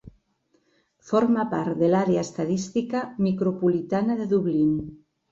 [1.09, 4.73] Forma part de l'Àrea Estadística Micropolitana de Dublin.